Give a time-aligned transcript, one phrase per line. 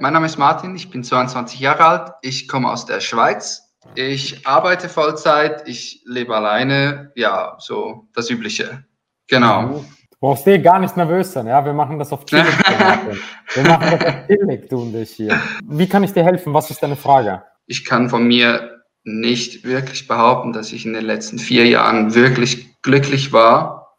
[0.00, 3.74] Mein Name ist Martin, ich bin 22 Jahre alt, ich komme aus der Schweiz.
[3.94, 8.84] Ich arbeite Vollzeit, ich lebe alleine, ja, so das Übliche.
[9.26, 9.62] Genau.
[9.62, 9.84] Du
[10.20, 12.46] brauchst dir gar nicht nervös sein, ja, wir machen das auf chillig.
[13.54, 15.40] wir machen das auf chillig, du und ich hier.
[15.64, 16.54] Wie kann ich dir helfen?
[16.54, 17.42] Was ist deine Frage?
[17.66, 22.80] Ich kann von mir nicht wirklich behaupten, dass ich in den letzten vier Jahren wirklich
[22.82, 23.96] glücklich war.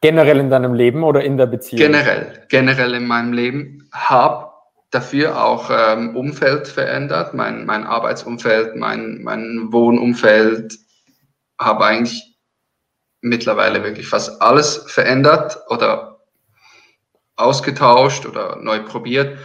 [0.00, 1.80] Generell in deinem Leben oder in der Beziehung?
[1.80, 3.88] Generell, generell in meinem Leben.
[3.92, 4.47] Habe
[4.90, 10.78] dafür auch ähm, Umfeld verändert, mein, mein Arbeitsumfeld, mein, mein Wohnumfeld,
[11.58, 12.36] habe eigentlich
[13.20, 16.24] mittlerweile wirklich fast alles verändert oder
[17.36, 19.38] ausgetauscht oder neu probiert.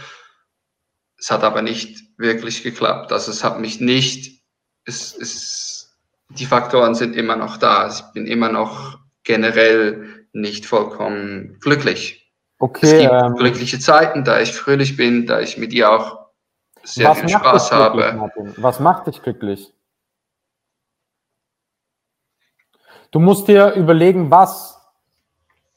[1.18, 3.12] Es hat aber nicht wirklich geklappt.
[3.12, 4.42] Also es hat mich nicht,
[4.84, 5.96] es, es,
[6.30, 7.88] die Faktoren sind immer noch da.
[7.88, 12.23] Ich bin immer noch generell nicht vollkommen glücklich.
[12.58, 16.24] Okay, es gibt ähm, glückliche Zeiten, da ich fröhlich bin, da ich mit ihr auch
[16.84, 18.12] sehr viel Spaß habe.
[18.12, 18.54] Martin?
[18.56, 19.72] Was macht dich glücklich?
[23.10, 24.80] Du musst dir überlegen, was,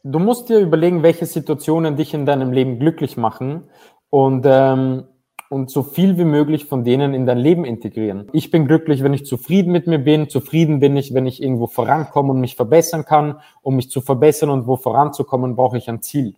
[0.04, 3.70] du musst dir überlegen, welche Situationen dich in deinem Leben glücklich machen
[4.10, 5.04] und, ähm,
[5.50, 8.28] und so viel wie möglich von denen in dein Leben integrieren.
[8.34, 10.30] Ich bin glücklich, wenn ich zufrieden mit mir bin.
[10.30, 13.40] Zufrieden bin ich, wenn ich irgendwo vorankomme und mich verbessern kann.
[13.62, 16.36] Um mich zu verbessern und wo voranzukommen, brauche ich ein Ziel.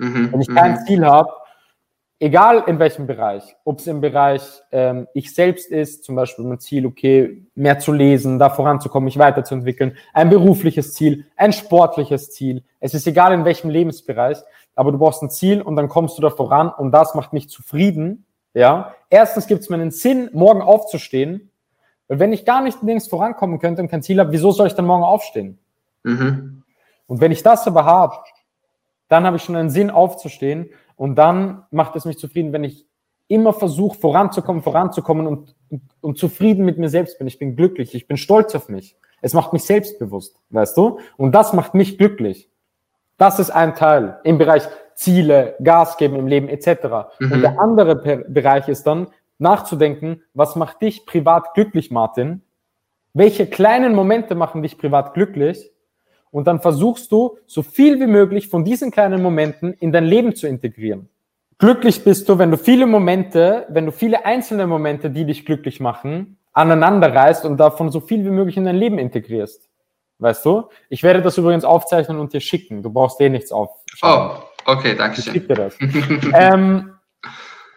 [0.00, 0.86] Mhm, Wenn ich kein mhm.
[0.86, 1.30] Ziel habe,
[2.20, 4.42] egal in welchem Bereich, ob es im Bereich
[4.72, 9.18] ähm, ich selbst ist, zum Beispiel mein Ziel, okay, mehr zu lesen, da voranzukommen, mich
[9.18, 12.64] weiterzuentwickeln, ein berufliches Ziel, ein sportliches Ziel.
[12.80, 14.38] Es ist egal in welchem Lebensbereich,
[14.74, 17.50] aber du brauchst ein Ziel und dann kommst du da voran und das macht mich
[17.50, 18.24] zufrieden.
[18.54, 21.50] Ja, erstens gibt es mir einen Sinn, morgen aufzustehen.
[22.08, 24.74] Weil wenn ich gar nicht links vorankommen könnte und kein Ziel habe, wieso soll ich
[24.74, 25.58] dann morgen aufstehen?
[26.04, 26.64] Mhm.
[27.06, 28.16] Und wenn ich das aber habe,
[29.10, 32.86] dann habe ich schon einen Sinn aufzustehen und dann macht es mich zufrieden, wenn ich
[33.28, 35.54] immer versuche, voranzukommen, voranzukommen und,
[36.00, 37.26] und zufrieden mit mir selbst bin.
[37.26, 38.96] Ich bin glücklich, ich bin stolz auf mich.
[39.20, 41.00] Es macht mich selbstbewusst, weißt du?
[41.16, 42.48] Und das macht mich glücklich.
[43.18, 44.62] Das ist ein Teil im Bereich
[44.94, 47.10] Ziele, Gas geben im Leben etc.
[47.18, 47.32] Mhm.
[47.32, 47.96] Und der andere
[48.28, 49.08] Bereich ist dann
[49.38, 52.42] nachzudenken, was macht dich privat glücklich, Martin?
[53.12, 55.72] Welche kleinen Momente machen dich privat glücklich?
[56.30, 60.34] Und dann versuchst du, so viel wie möglich von diesen kleinen Momenten in dein Leben
[60.34, 61.08] zu integrieren.
[61.58, 65.80] Glücklich bist du, wenn du viele Momente, wenn du viele einzelne Momente, die dich glücklich
[65.80, 69.68] machen, aneinander reißt und davon so viel wie möglich in dein Leben integrierst.
[70.18, 70.68] Weißt du?
[70.88, 72.82] Ich werde das übrigens aufzeichnen und dir schicken.
[72.82, 73.70] Du brauchst eh nichts auf.
[74.02, 74.30] Oh,
[74.66, 75.34] okay, danke schön.
[75.34, 75.76] Ich schicke dir das.
[76.34, 76.94] ähm,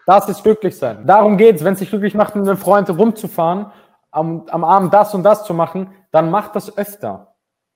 [0.06, 1.06] das ist glücklich sein.
[1.06, 1.64] Darum geht's.
[1.64, 3.68] Wenn es dich glücklich macht, mit einem Freund rumzufahren,
[4.12, 7.33] am, am Abend das und das zu machen, dann mach das öfter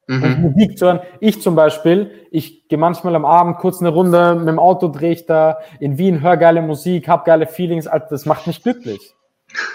[0.08, 0.24] mhm.
[0.24, 1.00] und Musik zu hören.
[1.20, 5.12] Ich zum Beispiel, ich gehe manchmal am Abend kurz eine Runde mit dem Auto, drehe
[5.12, 9.14] ich da in Wien, höre geile Musik, hab geile Feelings, Alter, das macht mich glücklich.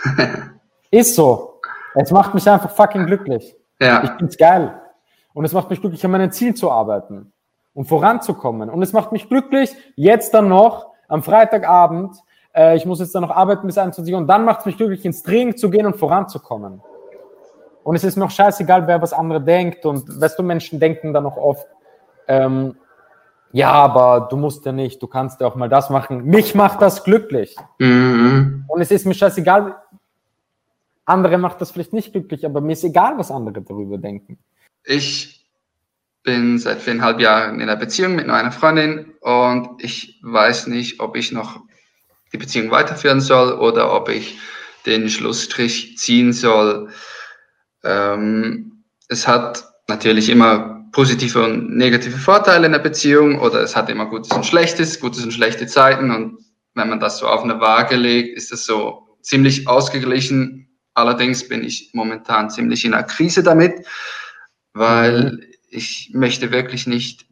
[0.91, 1.61] Ist so.
[1.95, 3.55] Es macht mich einfach fucking glücklich.
[3.81, 4.03] Ja.
[4.05, 4.75] Ich find's geil.
[5.35, 7.33] Und es macht mich glücklich, an meinem Ziel zu arbeiten
[7.75, 8.69] und voranzukommen.
[8.69, 12.17] Und es macht mich glücklich, jetzt dann noch am Freitagabend,
[12.55, 14.77] äh, ich muss jetzt dann noch arbeiten bis 21 Uhr und dann macht es mich
[14.77, 16.83] glücklich, ins Training zu gehen und voranzukommen.
[17.85, 19.85] Und es ist mir auch scheißegal, wer was andere denkt.
[19.85, 21.67] Und weißt du, Menschen denken dann auch oft,
[22.29, 22.77] ähm,
[23.53, 26.25] ja, aber du musst ja nicht, du kannst ja auch mal das machen.
[26.25, 27.55] Mich macht das glücklich.
[27.79, 28.65] Mhm.
[28.67, 29.77] Und es ist mir scheißegal,
[31.05, 34.39] andere macht das vielleicht nicht glücklich, aber mir ist egal, was andere darüber denken.
[34.85, 35.47] Ich
[36.23, 41.01] bin seit viereinhalb Jahren in einer Beziehung mit nur einer Freundin und ich weiß nicht,
[41.01, 41.61] ob ich noch
[42.33, 44.39] die Beziehung weiterführen soll oder ob ich
[44.87, 46.89] den Schlussstrich ziehen soll.
[47.85, 53.89] Ähm, es hat natürlich immer positive und negative Vorteile in der Beziehung oder es hat
[53.89, 56.39] immer Gutes und Schlechtes, Gutes und schlechte Zeiten und
[56.75, 60.69] wenn man das so auf eine Waage legt, ist das so ziemlich ausgeglichen.
[60.95, 63.87] Allerdings bin ich momentan ziemlich in einer Krise damit,
[64.75, 65.43] weil mhm.
[65.69, 67.27] ich möchte wirklich nicht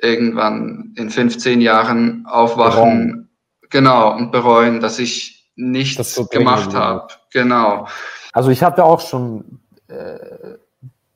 [0.00, 3.30] irgendwann in 15 Jahren aufwachen, bereuen.
[3.70, 7.08] genau, und bereuen, dass ich nichts das gemacht habe.
[7.32, 7.88] Genau.
[8.32, 9.60] Also ich hatte auch schon
[9.94, 10.56] äh,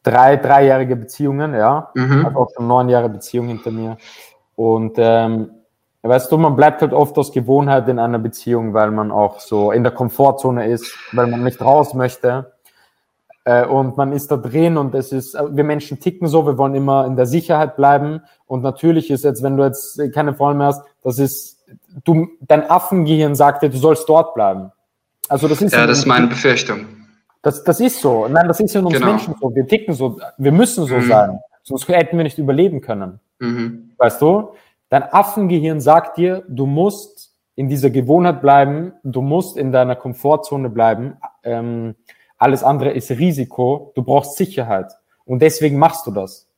[0.03, 1.91] drei, dreijährige Beziehungen, ja.
[1.95, 2.25] Mhm.
[2.25, 3.97] Habe auch schon neun Jahre Beziehung hinter mir.
[4.57, 5.51] Und ähm,
[6.03, 9.73] weißt du, man bleibt halt oft aus Gewohnheit in einer Beziehung, weil man auch so
[9.73, 12.53] in der Komfortzone ist, weil man nicht raus möchte.
[13.45, 16.59] Äh, und man ist da drin und es ist, äh, wir Menschen ticken so, wir
[16.59, 18.23] wollen immer in der Sicherheit bleiben.
[18.47, 21.65] Und natürlich ist jetzt, wenn du jetzt keine Freunde mehr hast, das ist,
[22.05, 24.73] du, dein Affengehirn sagt dir, du sollst dort bleiben.
[25.29, 26.98] Also das ist ja, das ist meine Befürchtung.
[27.43, 28.27] Das, das ist so.
[28.29, 29.07] Nein, das ist ja in uns genau.
[29.07, 29.55] Menschen so.
[29.55, 30.19] Wir ticken so.
[30.37, 31.09] Wir müssen so mhm.
[31.09, 31.39] sein.
[31.63, 33.21] Sonst hätten wir nicht überleben können.
[33.39, 33.91] Mhm.
[33.99, 34.51] Weißt du?
[34.89, 40.71] Dein Affengehirn sagt dir, du musst in dieser Gewohnheit bleiben, du musst in deiner Komfortzone
[40.71, 41.17] bleiben.
[41.43, 41.95] Ähm,
[42.39, 43.93] alles andere ist Risiko.
[43.95, 44.93] Du brauchst Sicherheit.
[45.25, 46.49] Und deswegen machst du das.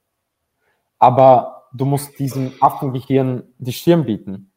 [0.99, 4.50] Aber du musst diesem Affengehirn die Stirn bieten.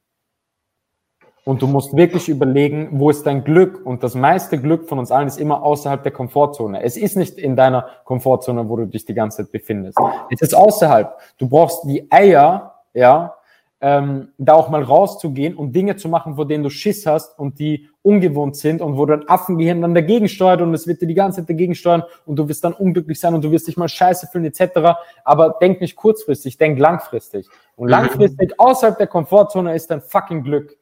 [1.46, 3.86] Und du musst wirklich überlegen, wo ist dein Glück?
[3.86, 6.82] Und das meiste Glück von uns allen ist immer außerhalb der Komfortzone.
[6.82, 9.98] Es ist nicht in deiner Komfortzone, wo du dich die ganze Zeit befindest.
[10.30, 11.18] Es ist außerhalb.
[11.38, 13.36] Du brauchst die Eier, ja,
[13.84, 17.60] ähm, da auch mal rauszugehen und Dinge zu machen, vor denen du Schiss hast und
[17.60, 21.14] die ungewohnt sind und wo dein Affengehirn dann dagegen steuert und es wird dir die
[21.14, 23.90] ganze Zeit dagegen steuern und du wirst dann unglücklich sein und du wirst dich mal
[23.90, 24.96] scheiße fühlen etc.
[25.26, 27.50] Aber denk nicht kurzfristig, denk langfristig.
[27.76, 27.92] Und mhm.
[27.92, 30.78] langfristig außerhalb der Komfortzone ist dein fucking Glück.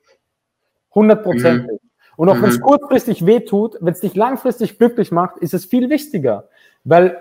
[0.94, 1.72] Hundertprozentig.
[1.72, 1.90] Mhm.
[2.18, 2.42] Und auch mhm.
[2.44, 6.50] wenn es kurzfristig wehtut, wenn es dich langfristig glücklich macht, ist es viel wichtiger.
[6.84, 7.18] Weil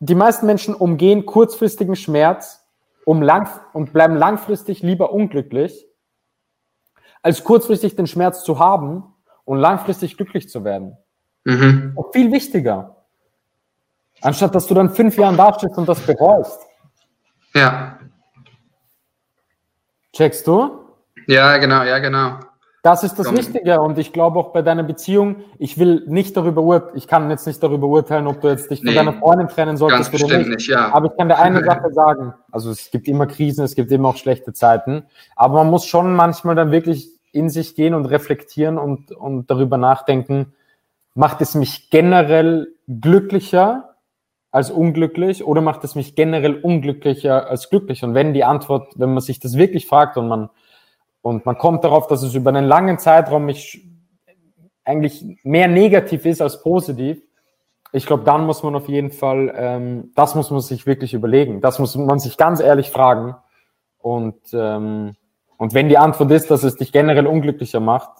[0.00, 2.64] die meisten Menschen umgehen kurzfristigen Schmerz
[3.04, 5.86] um lang und bleiben langfristig lieber unglücklich,
[7.22, 9.04] als kurzfristig den Schmerz zu haben
[9.44, 10.96] und langfristig glücklich zu werden.
[11.44, 11.92] Mhm.
[11.94, 13.04] Und viel wichtiger.
[14.22, 16.60] Anstatt dass du dann fünf Jahren dastehst und das bereust.
[17.54, 17.98] Ja.
[20.12, 20.84] Checkst du?
[21.26, 22.38] Ja, genau, ja, genau.
[22.82, 23.36] Das ist das Komm.
[23.36, 27.28] Wichtige und ich glaube auch bei deiner Beziehung, ich will nicht darüber urteilen, ich kann
[27.28, 30.38] jetzt nicht darüber urteilen, ob du jetzt dich von nee, deiner Freundin trennen solltest oder
[30.38, 30.48] nicht.
[30.48, 30.90] nicht ja.
[30.92, 34.08] Aber ich kann dir eine Sache sagen, also es gibt immer Krisen, es gibt immer
[34.08, 35.04] auch schlechte Zeiten,
[35.36, 39.76] aber man muss schon manchmal dann wirklich in sich gehen und reflektieren und, und darüber
[39.76, 40.54] nachdenken,
[41.14, 43.96] macht es mich generell glücklicher
[44.50, 48.02] als unglücklich oder macht es mich generell unglücklicher als glücklich?
[48.02, 50.48] Und wenn die Antwort, wenn man sich das wirklich fragt und man
[51.22, 53.86] und man kommt darauf, dass es über einen langen Zeitraum mich
[54.84, 57.22] eigentlich mehr negativ ist als positiv.
[57.92, 61.60] Ich glaube, dann muss man auf jeden Fall, ähm, das muss man sich wirklich überlegen.
[61.60, 63.34] Das muss man sich ganz ehrlich fragen.
[63.98, 65.16] Und, ähm,
[65.58, 68.10] und wenn die Antwort ist, dass es dich generell unglücklicher macht,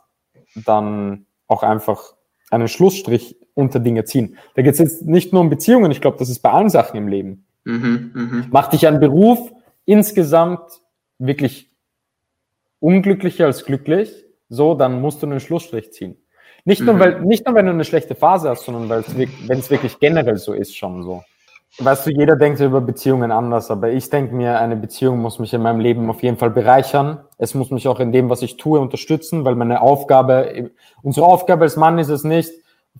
[0.55, 2.15] dann auch einfach
[2.51, 4.37] einen Schlussstrich unter Dinge ziehen.
[4.55, 6.97] Da geht es jetzt nicht nur um Beziehungen, ich glaube, das ist bei allen Sachen
[6.97, 7.47] im Leben.
[7.65, 8.47] Mhm, mh.
[8.51, 9.53] Macht dich ein Beruf
[9.85, 10.61] insgesamt
[11.19, 11.70] wirklich
[12.81, 16.17] unglücklicher als glücklich, so, dann musst du einen Schlussstrich ziehen.
[16.65, 16.99] Nicht nur, mhm.
[16.99, 19.99] weil, nicht nur, wenn du eine schlechte Phase hast, sondern weil es, wenn es wirklich
[19.99, 21.23] generell so ist, schon so.
[21.79, 25.55] Weißt du, jeder denkt über Beziehungen anders, aber ich denke mir, eine Beziehung muss mich
[25.55, 27.21] in meinem Leben auf jeden Fall bereichern.
[27.39, 30.71] Es muss mich auch in dem, was ich tue, unterstützen, weil meine Aufgabe,
[31.03, 32.51] unsere Aufgabe als Mann ist es nicht,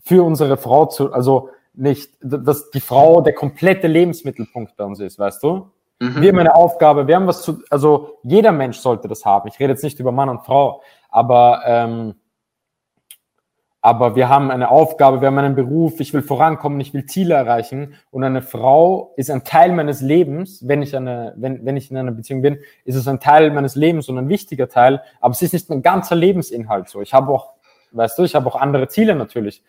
[0.01, 5.19] für unsere Frau zu, also nicht, dass die Frau der komplette Lebensmittelpunkt bei uns ist,
[5.19, 5.69] weißt du?
[6.01, 6.19] Mhm.
[6.19, 9.47] Wir haben eine Aufgabe, wir haben was zu, also jeder Mensch sollte das haben.
[9.47, 12.15] Ich rede jetzt nicht über Mann und Frau, aber, ähm,
[13.81, 17.35] aber wir haben eine Aufgabe, wir haben einen Beruf, ich will vorankommen, ich will Ziele
[17.35, 21.91] erreichen und eine Frau ist ein Teil meines Lebens, wenn ich, eine, wenn, wenn ich
[21.91, 25.33] in einer Beziehung bin, ist es ein Teil meines Lebens und ein wichtiger Teil, aber
[25.33, 27.03] es ist nicht mein ganzer Lebensinhalt so.
[27.03, 27.53] Ich habe auch,
[27.91, 29.63] weißt du, ich habe auch andere Ziele natürlich.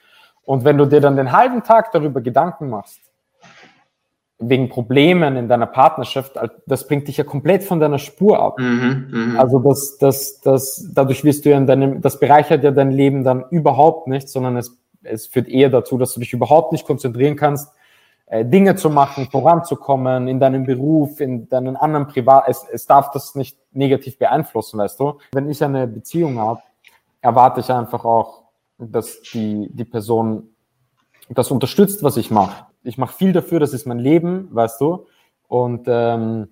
[0.45, 3.12] Und wenn du dir dann den halben Tag darüber Gedanken machst,
[4.49, 8.59] wegen Problemen in deiner Partnerschaft, das bringt dich ja komplett von deiner Spur ab.
[8.59, 9.41] Mhm, mh.
[9.41, 13.25] Also das, das, das, dadurch wirst du ja in deinem, das bereichert ja dein Leben
[13.25, 17.37] dann überhaupt nicht, sondern es, es führt eher dazu, dass du dich überhaupt nicht konzentrieren
[17.37, 17.73] kannst,
[18.27, 23.11] äh, Dinge zu machen, voranzukommen in deinem Beruf, in deinen anderen Privat, es, es darf
[23.13, 25.19] das nicht negativ beeinflussen, weißt du.
[25.33, 26.61] Wenn ich eine Beziehung habe,
[27.21, 28.43] erwarte ich einfach auch,
[28.79, 30.49] dass die, die Person
[31.29, 35.07] das unterstützt, was ich mache ich mache viel dafür, das ist mein Leben, weißt du.
[35.49, 36.49] Und, ähm,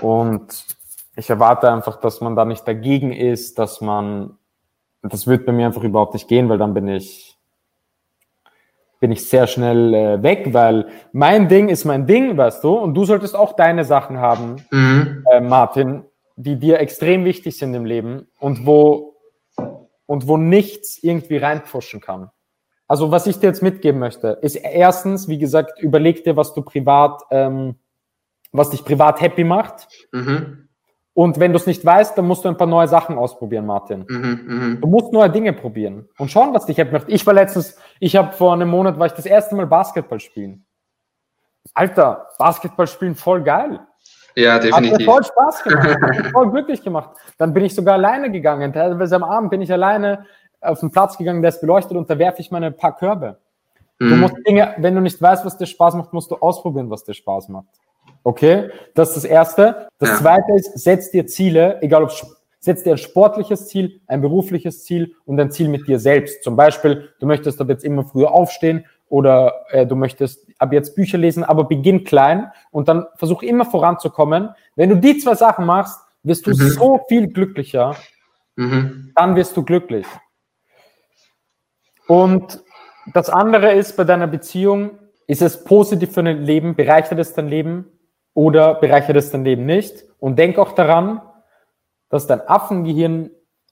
[0.00, 0.66] und
[1.16, 4.36] ich erwarte einfach, dass man da nicht dagegen ist, dass man,
[5.02, 7.38] das wird bei mir einfach überhaupt nicht gehen, weil dann bin ich,
[9.00, 12.94] bin ich sehr schnell äh, weg, weil mein Ding ist mein Ding, weißt du, und
[12.94, 15.24] du solltest auch deine Sachen haben, mhm.
[15.30, 16.04] äh, Martin,
[16.36, 19.16] die dir extrem wichtig sind im Leben und wo,
[20.06, 22.30] und wo nichts irgendwie reinpfuschen kann.
[22.94, 26.62] Also was ich dir jetzt mitgeben möchte, ist erstens, wie gesagt, überleg dir, was du
[26.62, 27.74] privat, ähm,
[28.52, 29.88] was dich privat happy macht.
[30.12, 30.68] Mhm.
[31.12, 34.04] Und wenn du es nicht weißt, dann musst du ein paar neue Sachen ausprobieren, Martin.
[34.08, 34.74] Mhm, mh.
[34.80, 37.08] Du musst neue Dinge probieren und schauen, was dich happy macht.
[37.08, 40.64] Ich war letztens, ich habe vor einem Monat, war ich das erste Mal Basketball spielen.
[41.74, 43.80] Alter, Basketball spielen voll geil.
[44.36, 44.92] Ja, definitiv.
[44.92, 47.10] Hat mir voll Spaß gemacht, hat voll glücklich gemacht.
[47.38, 48.72] Dann bin ich sogar alleine gegangen.
[48.72, 50.26] Teilweise am Abend bin ich alleine
[50.64, 53.38] auf den Platz gegangen, der ist beleuchtet und da werfe ich meine paar Körbe.
[53.98, 54.10] Mhm.
[54.10, 57.04] Du musst Dinge, wenn du nicht weißt, was dir Spaß macht, musst du ausprobieren, was
[57.04, 57.68] dir Spaß macht.
[58.22, 58.70] Okay?
[58.94, 59.88] Das ist das Erste.
[59.98, 60.16] Das ja.
[60.16, 62.12] Zweite ist, setz dir Ziele, egal ob
[62.58, 66.42] setz dir ein sportliches Ziel, ein berufliches Ziel und ein Ziel mit dir selbst.
[66.42, 70.94] Zum Beispiel, du möchtest ab jetzt immer früher aufstehen oder äh, du möchtest ab jetzt
[70.94, 74.50] Bücher lesen, aber beginn klein und dann versuch immer voranzukommen.
[74.76, 76.68] Wenn du die zwei Sachen machst, wirst du mhm.
[76.70, 77.94] so viel glücklicher
[78.56, 79.12] Mhm.
[79.14, 80.06] Dann wirst du glücklich.
[82.06, 82.62] Und
[83.12, 87.48] das andere ist bei deiner Beziehung, ist es positiv für dein Leben, bereichert es dein
[87.48, 87.86] Leben
[88.34, 90.04] oder bereichert es dein Leben nicht?
[90.18, 91.22] Und denk auch daran,
[92.08, 93.30] dass dein Affengehirn,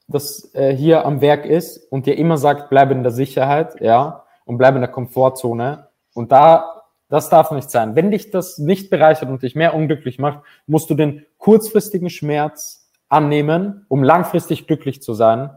[0.09, 4.25] das äh, hier am Werk ist und dir immer sagt, bleib in der Sicherheit, ja,
[4.45, 5.89] und bleib in der Komfortzone.
[6.15, 7.95] Und da, das darf nicht sein.
[7.95, 12.91] Wenn dich das nicht bereichert und dich mehr unglücklich macht, musst du den kurzfristigen Schmerz
[13.09, 15.51] annehmen, um langfristig glücklich zu sein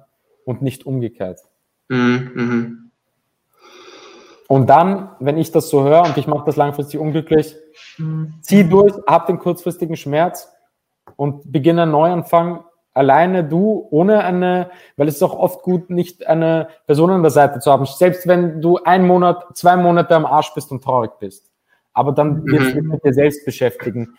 [0.46, 1.40] und nicht umgekehrt.
[1.90, 2.32] Mhm.
[2.34, 2.82] mhm.
[4.48, 7.56] Und dann, wenn ich das so höre und ich mache das langfristig unglücklich,
[8.42, 10.52] zieh durch, hab den kurzfristigen Schmerz
[11.16, 12.64] und beginne einen Neuanfang.
[12.94, 17.32] Alleine du, ohne eine, weil es ist auch oft gut, nicht eine Person an der
[17.32, 17.86] Seite zu haben.
[17.86, 21.52] Selbst wenn du einen Monat, zwei Monate am Arsch bist und traurig bist.
[21.94, 22.52] Aber dann mhm.
[22.52, 24.16] wirst du dich mit dir selbst beschäftigen.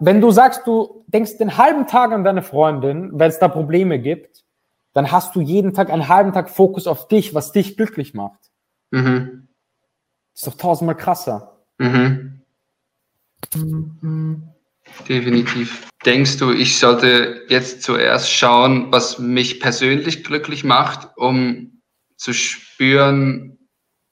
[0.00, 3.98] Wenn du sagst, du denkst den halben Tag an deine Freundin, weil es da Probleme
[3.98, 4.45] gibt,
[4.96, 8.40] dann hast du jeden Tag einen halben Tag Fokus auf dich, was dich glücklich macht.
[8.90, 9.46] Mhm.
[10.34, 11.58] ist doch tausendmal krasser.
[11.76, 12.40] Mhm.
[15.06, 15.90] Definitiv.
[16.06, 21.82] Denkst du, ich sollte jetzt zuerst schauen, was mich persönlich glücklich macht, um
[22.16, 23.58] zu spüren,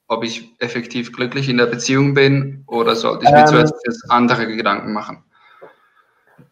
[0.07, 4.47] ob ich effektiv glücklich in der Beziehung bin, oder sollte ich mir ähm, zuerst andere
[4.55, 5.25] Gedanken machen?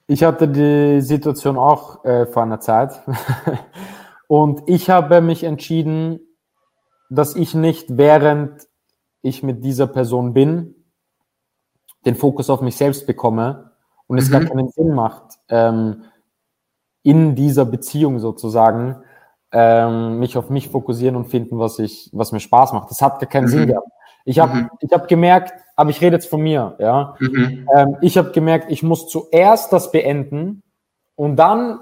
[0.06, 2.98] Ich hatte die Situation auch äh, vor einer Zeit.
[4.32, 6.18] Und ich habe mich entschieden,
[7.10, 8.66] dass ich nicht, während
[9.20, 10.74] ich mit dieser Person bin,
[12.06, 13.72] den Fokus auf mich selbst bekomme
[14.06, 14.32] und es mhm.
[14.32, 16.04] gar keinen Sinn macht, ähm,
[17.02, 19.02] in dieser Beziehung sozusagen
[19.52, 22.90] ähm, mich auf mich fokussieren und finden, was ich, was mir Spaß macht.
[22.90, 23.48] Das hat gar keinen mhm.
[23.48, 23.88] Sinn gehabt.
[24.24, 24.70] Ich habe mhm.
[24.80, 27.16] ich hab gemerkt, aber ich rede jetzt von mir, ja.
[27.20, 27.68] Mhm.
[27.76, 30.62] Ähm, ich habe gemerkt, ich muss zuerst das beenden
[31.16, 31.80] und dann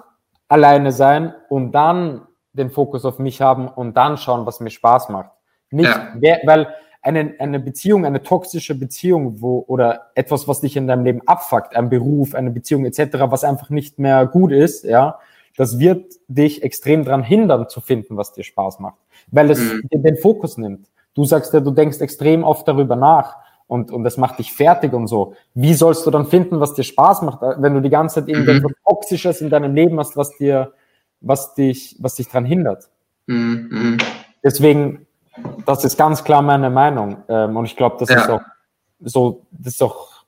[0.49, 5.09] alleine sein und dann den Fokus auf mich haben und dann schauen, was mir Spaß
[5.09, 5.31] macht.
[5.71, 6.09] Nicht, ja.
[6.17, 6.69] wer, weil
[7.03, 11.75] eine, eine Beziehung, eine toxische Beziehung, wo, oder etwas, was dich in deinem Leben abfuckt,
[11.75, 15.19] ein Beruf, eine Beziehung etc., was einfach nicht mehr gut ist, ja,
[15.57, 18.99] das wird dich extrem daran hindern zu finden, was dir Spaß macht,
[19.31, 19.83] weil es mhm.
[19.91, 20.89] dir den Fokus nimmt.
[21.15, 24.93] Du sagst ja, du denkst extrem oft darüber nach und, und das macht dich fertig
[24.93, 25.35] und so.
[25.55, 28.73] Wie sollst du dann finden, was dir Spaß macht, wenn du die ganze Zeit irgendetwas
[28.73, 28.89] mhm.
[28.89, 30.73] Toxisches in deinem Leben hast, was dir
[31.21, 32.89] was dich, was dich daran hindert.
[33.27, 33.99] Mhm.
[34.43, 35.07] Deswegen,
[35.67, 37.23] das ist ganz klar meine Meinung.
[37.29, 38.21] Ähm, und ich glaube, das ja.
[38.21, 38.43] ist auch
[39.01, 40.25] so, das ist auch,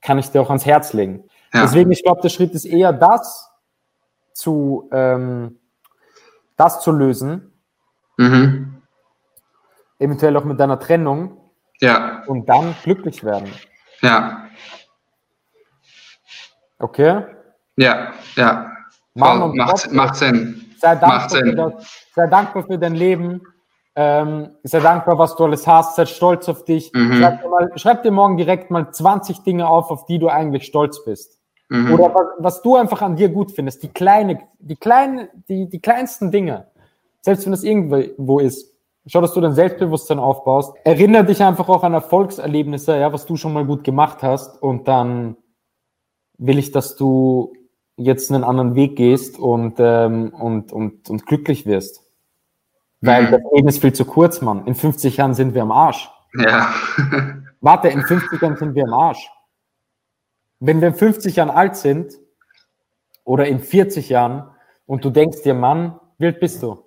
[0.00, 1.24] kann ich dir auch ans Herz legen.
[1.52, 1.62] Ja.
[1.62, 3.50] Deswegen, ich glaube, der Schritt ist eher das
[4.32, 5.58] zu, ähm,
[6.56, 7.52] das zu lösen.
[8.16, 8.82] Mhm.
[9.98, 11.38] Eventuell auch mit deiner Trennung.
[11.80, 12.22] Ja.
[12.26, 13.50] Und dann glücklich werden.
[14.00, 14.48] Ja.
[16.78, 17.24] Okay?
[17.76, 18.72] Ja, ja.
[19.14, 20.64] Mann und macht, Gott, macht Sinn.
[20.78, 21.56] Sei dankbar, macht Sinn.
[21.56, 21.72] Das,
[22.14, 23.42] sei dankbar für dein Leben.
[23.94, 25.96] Ähm, sei dankbar, was du alles hast.
[25.96, 26.92] Sei stolz auf dich.
[26.94, 27.14] Mhm.
[27.14, 30.64] Schreib, dir mal, schreib, dir morgen direkt mal 20 Dinge auf, auf die du eigentlich
[30.64, 31.38] stolz bist.
[31.68, 31.92] Mhm.
[31.92, 33.82] Oder was, was, du einfach an dir gut findest.
[33.82, 36.68] Die kleine, die kleinen, die, die kleinsten Dinge.
[37.20, 38.72] Selbst wenn es irgendwo ist.
[39.06, 40.74] Schau, dass du dein Selbstbewusstsein aufbaust.
[40.84, 44.62] Erinnere dich einfach auch an Erfolgserlebnisse, ja, was du schon mal gut gemacht hast.
[44.62, 45.36] Und dann
[46.38, 47.52] will ich, dass du
[48.04, 52.02] jetzt einen anderen Weg gehst und, ähm, und, und, und glücklich wirst.
[53.00, 53.30] Weil mhm.
[53.32, 54.66] das Leben ist viel zu kurz, Mann.
[54.66, 56.10] In 50 Jahren sind wir am Arsch.
[56.34, 56.72] Ja.
[57.60, 59.30] Warte, in 50 Jahren sind wir am Arsch.
[60.60, 62.14] Wenn wir in 50 Jahren alt sind
[63.24, 64.48] oder in 40 Jahren
[64.86, 66.84] und du denkst dir, Mann, wie alt bist du?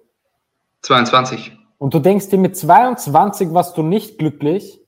[0.82, 1.58] 22.
[1.78, 4.82] Und du denkst dir, mit 22 warst du nicht glücklich.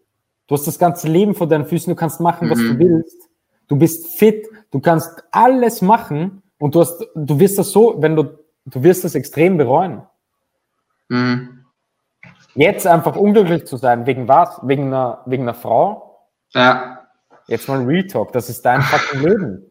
[0.48, 2.80] Du hast das ganze Leben vor deinen Füßen, du kannst machen, was mhm.
[2.80, 3.30] du willst.
[3.68, 8.16] Du bist fit, Du kannst alles machen und du hast, du wirst das so, wenn
[8.16, 8.24] du,
[8.66, 10.02] du wirst das extrem bereuen.
[11.10, 11.66] Mhm.
[12.56, 14.60] Jetzt einfach unglücklich zu sein, wegen was?
[14.64, 16.28] Wegen einer, wegen einer Frau?
[16.54, 17.08] Ja.
[17.48, 19.64] Jetzt mal Real Talk, das ist dein fucking Leben.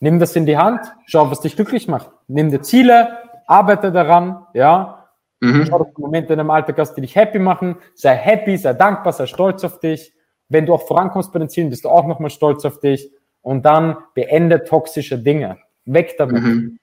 [0.00, 2.10] Nimm das in die Hand, schau, was dich glücklich macht.
[2.26, 5.08] Nimm dir Ziele, arbeite daran, ja.
[5.40, 5.66] Mhm.
[5.66, 7.76] Schau, dass du Momente in deinem Alltag hast, die dich happy machen.
[7.94, 10.12] Sei happy, sei dankbar, sei stolz auf dich.
[10.48, 13.10] Wenn du auch vorankommst bei den Zielen, bist du auch nochmal stolz auf dich
[13.44, 15.58] und dann beende toxische Dinge.
[15.84, 16.42] Weg damit.
[16.42, 16.78] Mhm.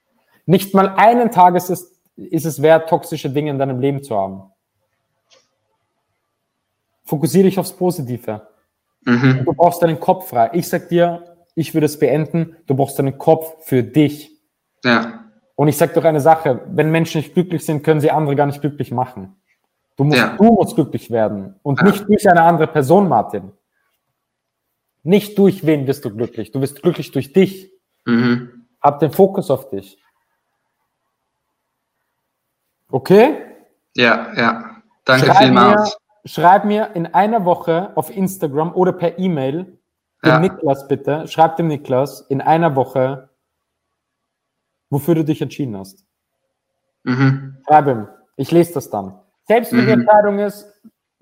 [0.46, 4.16] Nicht mal einen Tag ist es, ist es wert, toxische Dinge in deinem Leben zu
[4.16, 4.44] haben.
[7.04, 8.46] Fokussiere dich aufs Positive.
[9.04, 9.42] Mhm.
[9.44, 10.50] Du brauchst deinen Kopf frei.
[10.52, 14.30] Ich sag dir, ich würde es beenden, du brauchst deinen Kopf für dich.
[14.84, 15.24] Ja.
[15.56, 18.46] Und ich sag doch eine Sache, wenn Menschen nicht glücklich sind, können sie andere gar
[18.46, 19.34] nicht glücklich machen.
[19.96, 20.36] Du musst, ja.
[20.36, 21.86] du musst glücklich werden und ja.
[21.86, 23.52] nicht durch eine andere Person, Martin.
[25.02, 26.52] Nicht durch wen bist du glücklich.
[26.52, 27.72] Du bist glücklich durch dich.
[28.04, 28.66] Mhm.
[28.80, 29.98] Hab den Fokus auf dich.
[32.90, 33.36] Okay?
[33.94, 34.82] Ja, ja.
[35.04, 35.96] Danke schreib vielmals.
[36.24, 39.78] Mir, schreib mir in einer Woche auf Instagram oder per E-Mail
[40.24, 40.38] dem Ja.
[40.38, 43.28] Niklas bitte, schreib dem Niklas in einer Woche,
[44.90, 46.04] wofür du dich entschieden hast.
[47.02, 47.56] Mhm.
[47.66, 48.08] Schreib ihm.
[48.36, 49.18] Ich lese das dann.
[49.48, 50.00] Selbst wenn die Mhm.
[50.02, 50.72] Entscheidung ist,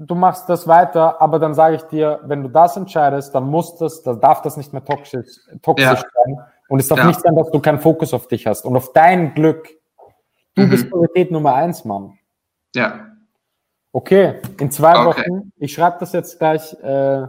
[0.07, 3.77] du machst das weiter, aber dann sage ich dir, wenn du das entscheidest, dann muss
[3.77, 5.27] das, dann darf das nicht mehr toxisch,
[5.63, 5.97] toxisch Ja.
[5.97, 6.39] sein.
[6.69, 7.07] Und es darf Ja.
[7.07, 9.69] nicht sein, dass du keinen Fokus auf dich hast und auf dein Glück.
[10.55, 10.71] Du Mhm.
[10.71, 12.19] bist Priorität Nummer eins, Mann.
[12.75, 13.07] Ja.
[13.93, 15.07] Okay, in zwei Okay.
[15.29, 17.27] Wochen, ich schreibe das jetzt gleich äh,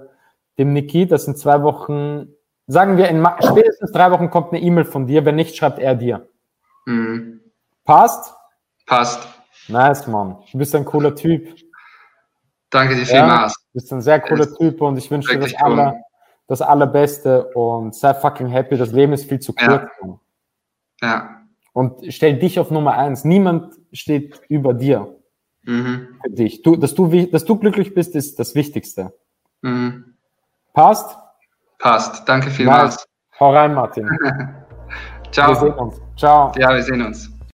[0.57, 2.27] dem Niki, dass in zwei Wochen,
[2.67, 5.95] sagen wir, in spätestens drei Wochen kommt eine E-Mail von dir, wenn nicht, schreibt er
[5.95, 6.27] dir.
[6.85, 7.41] Mhm.
[7.83, 8.33] Passt?
[8.85, 9.27] Passt.
[9.67, 10.37] Nice, Mann.
[10.51, 11.47] Du bist ein cooler Typ.
[12.71, 13.53] Danke dir Ja, vielmals.
[13.53, 15.71] du bist ein sehr cooler Ist Typ und ich wünsche dir das, cool.
[15.79, 15.95] aller,
[16.47, 18.77] das Allerbeste und sei fucking happy.
[18.77, 19.67] Das Leben ist viel zu Ja.
[19.79, 19.91] kurz.
[20.01, 20.19] Mann.
[21.01, 21.29] Ja.
[21.73, 23.23] Und stell dich auf Nummer eins.
[23.23, 25.15] Niemand steht über dir
[25.63, 26.07] Mhm.
[26.23, 26.63] für dich.
[26.63, 29.13] Du, dass, du, dass du glücklich bist, ist das Wichtigste.
[29.61, 30.15] Mhm.
[30.73, 31.17] Passt?
[31.77, 32.27] Passt.
[32.27, 32.95] Danke vielmals.
[32.95, 33.05] Nice.
[33.39, 34.05] Hau rein, Martin.
[35.23, 35.53] Wir Ciao.
[35.53, 36.01] sehen uns.
[36.17, 36.51] Ciao.
[36.57, 37.31] Ja, wir sehen uns.